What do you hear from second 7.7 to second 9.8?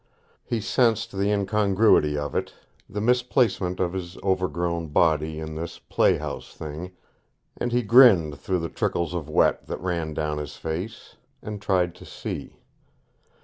he grinned through the trickles of wet that